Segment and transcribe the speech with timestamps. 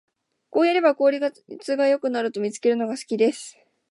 [0.49, 3.55] こうやれば効率が良くなると見つけるのが好きです